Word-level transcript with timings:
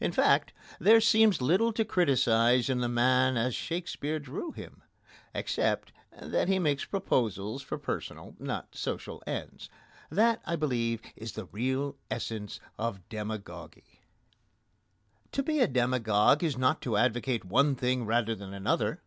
In 0.00 0.10
fact, 0.10 0.52
there 0.80 1.00
seems 1.00 1.40
little 1.40 1.72
to 1.74 1.84
criticise 1.84 2.68
in 2.68 2.78
the 2.80 2.88
man 2.88 3.36
as 3.36 3.54
Shakespeare 3.54 4.18
drew 4.18 4.50
him, 4.50 4.82
except 5.32 5.92
that 6.20 6.48
he 6.48 6.58
made 6.58 6.80
his 6.80 6.86
proposals 6.86 7.62
for 7.62 7.78
personal, 7.78 8.34
not 8.40 8.72
for 8.72 8.78
social 8.78 9.22
ends. 9.28 9.70
That, 10.10 10.42
I 10.44 10.56
believe, 10.56 11.00
is 11.14 11.34
the 11.34 11.44
real 11.44 11.96
essence 12.10 12.58
of 12.80 13.08
demagogy. 13.08 14.00
To 15.30 15.42
be 15.44 15.60
a 15.60 15.68
demagogue 15.68 16.42
is 16.42 16.58
not 16.58 16.80
to 16.82 16.96
advocate 16.96 17.44
one 17.44 17.76
thing 17.76 18.04
rather 18.04 18.34
than 18.34 18.52
another. 18.52 19.02